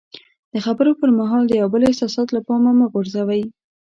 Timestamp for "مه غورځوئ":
2.79-3.43